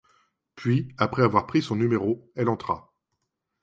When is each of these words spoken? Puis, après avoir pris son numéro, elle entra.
Puis, 0.55 0.87
après 0.97 1.21
avoir 1.21 1.45
pris 1.45 1.61
son 1.61 1.75
numéro, 1.75 2.27
elle 2.35 2.49
entra. 2.49 2.91